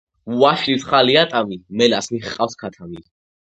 [0.43, 3.07] ვაშლი მსხალი ატამი მელას მიჰყავს ქათამი